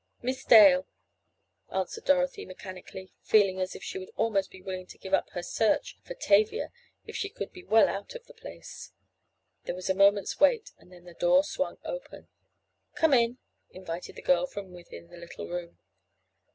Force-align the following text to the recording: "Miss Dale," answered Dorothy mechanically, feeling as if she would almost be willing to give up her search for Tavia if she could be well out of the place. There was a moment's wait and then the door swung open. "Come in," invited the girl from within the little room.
"Miss 0.23 0.43
Dale," 0.43 0.87
answered 1.71 2.05
Dorothy 2.05 2.43
mechanically, 2.43 3.13
feeling 3.21 3.61
as 3.61 3.75
if 3.75 3.83
she 3.83 3.99
would 3.99 4.09
almost 4.15 4.49
be 4.49 4.59
willing 4.63 4.87
to 4.87 4.97
give 4.97 5.13
up 5.13 5.29
her 5.33 5.43
search 5.43 5.95
for 6.03 6.15
Tavia 6.15 6.71
if 7.05 7.15
she 7.15 7.29
could 7.29 7.51
be 7.53 7.63
well 7.63 7.87
out 7.87 8.15
of 8.15 8.25
the 8.25 8.33
place. 8.33 8.93
There 9.65 9.75
was 9.75 9.91
a 9.91 9.93
moment's 9.93 10.39
wait 10.39 10.71
and 10.79 10.91
then 10.91 11.03
the 11.05 11.13
door 11.13 11.43
swung 11.43 11.77
open. 11.85 12.29
"Come 12.95 13.13
in," 13.13 13.37
invited 13.69 14.15
the 14.15 14.23
girl 14.23 14.47
from 14.47 14.71
within 14.71 15.09
the 15.09 15.17
little 15.17 15.47
room. 15.47 15.77